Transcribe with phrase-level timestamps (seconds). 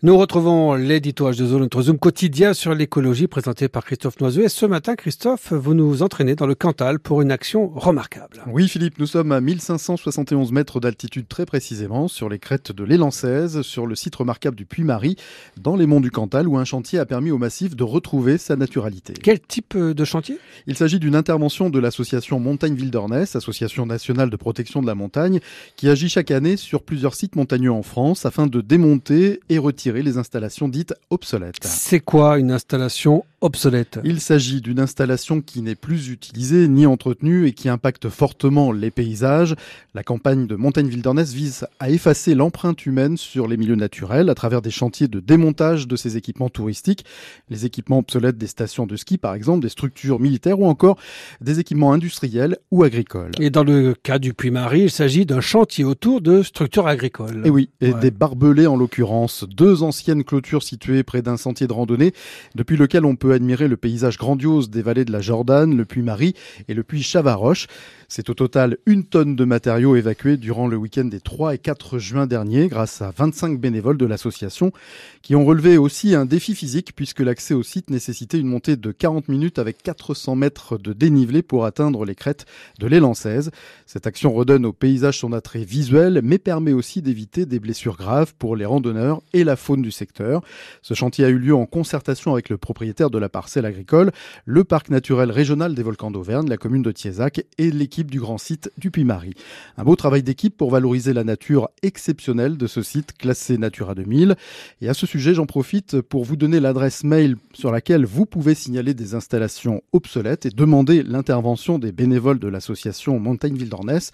[0.00, 4.44] Nous retrouvons l'édito H2O, notre Zoom quotidien sur l'écologie présenté par Christophe Noiseux.
[4.44, 8.44] Et ce matin, Christophe, vous nous entraînez dans le Cantal pour une action remarquable.
[8.46, 13.62] Oui, Philippe, nous sommes à 1571 mètres d'altitude très précisément sur les crêtes de l'Élançaise,
[13.62, 15.16] sur le site remarquable du Puy-Marie,
[15.60, 18.54] dans les monts du Cantal, où un chantier a permis au massif de retrouver sa
[18.54, 19.14] naturalité.
[19.20, 20.38] Quel type de chantier?
[20.68, 25.40] Il s'agit d'une intervention de l'association Montagne Wilderness, association nationale de protection de la montagne,
[25.74, 29.87] qui agit chaque année sur plusieurs sites montagneux en France afin de démonter et retirer
[29.92, 31.56] les installations dites obsolètes.
[31.62, 37.46] C'est quoi une installation obsolète Il s'agit d'une installation qui n'est plus utilisée ni entretenue
[37.46, 39.54] et qui impacte fortement les paysages.
[39.94, 44.34] La campagne de Montagne Wilderness vise à effacer l'empreinte humaine sur les milieux naturels à
[44.34, 47.04] travers des chantiers de démontage de ces équipements touristiques,
[47.48, 50.98] les équipements obsolètes des stations de ski par exemple, des structures militaires ou encore
[51.40, 53.32] des équipements industriels ou agricoles.
[53.40, 57.42] Et dans le cas du Puy-Marie, il s'agit d'un chantier autour de structures agricoles.
[57.44, 58.00] Et oui, et ouais.
[58.00, 62.12] des barbelés en l'occurrence, deux anciennes clôtures situées près d'un sentier de randonnée,
[62.54, 66.02] depuis lequel on peut admirer le paysage grandiose des vallées de la Jordan, le puits
[66.02, 66.34] Marie
[66.68, 67.66] et le puits Chavaroche.
[68.10, 71.98] C'est au total une tonne de matériaux évacués durant le week-end des 3 et 4
[71.98, 74.72] juin dernier grâce à 25 bénévoles de l'association
[75.20, 78.92] qui ont relevé aussi un défi physique puisque l'accès au site nécessitait une montée de
[78.92, 82.46] 40 minutes avec 400 mètres de dénivelé pour atteindre les crêtes
[82.78, 83.50] de l'Élançaise.
[83.84, 88.32] Cette action redonne au paysage son attrait visuel mais permet aussi d'éviter des blessures graves
[88.38, 90.40] pour les randonneurs et la faune du secteur.
[90.80, 94.12] Ce chantier a eu lieu en concertation avec le propriétaire de la parcelle agricole,
[94.46, 98.38] le parc naturel régional des volcans d'Auvergne, la commune de Thiézac et l'équipe du grand
[98.38, 99.34] site du Puy-Marie.
[99.76, 104.36] Un beau travail d'équipe pour valoriser la nature exceptionnelle de ce site classé Natura 2000.
[104.80, 108.54] Et à ce sujet, j'en profite pour vous donner l'adresse mail sur laquelle vous pouvez
[108.54, 114.12] signaler des installations obsolètes et demander l'intervention des bénévoles de l'association Montagne Wilderness.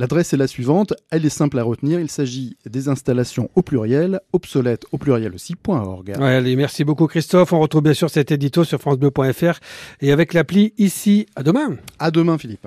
[0.00, 4.20] L'adresse est la suivante, elle est simple à retenir, il s'agit des installations au pluriel,
[4.32, 6.14] obsolètes au pluriel aussi.org.
[6.18, 9.58] Ouais, allez, merci beaucoup Christophe, on retrouve bien sûr cet édito sur francebleu.fr
[10.00, 11.76] et avec l'appli ici, à demain.
[11.98, 12.66] À demain Philippe.